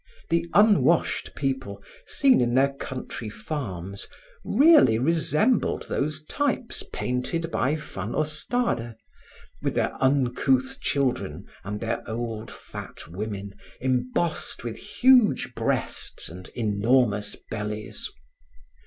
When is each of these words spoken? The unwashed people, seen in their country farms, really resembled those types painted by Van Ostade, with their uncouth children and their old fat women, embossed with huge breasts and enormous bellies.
The 0.31 0.49
unwashed 0.55 1.35
people, 1.35 1.83
seen 2.07 2.41
in 2.41 2.55
their 2.55 2.73
country 2.73 3.29
farms, 3.29 4.07
really 4.43 4.97
resembled 4.97 5.83
those 5.83 6.23
types 6.23 6.81
painted 6.91 7.51
by 7.51 7.75
Van 7.75 8.15
Ostade, 8.15 8.95
with 9.61 9.75
their 9.75 9.93
uncouth 10.03 10.79
children 10.81 11.43
and 11.63 11.79
their 11.79 12.03
old 12.09 12.49
fat 12.49 13.07
women, 13.09 13.53
embossed 13.79 14.63
with 14.63 14.79
huge 14.79 15.53
breasts 15.53 16.29
and 16.29 16.47
enormous 16.55 17.35
bellies. 17.51 18.09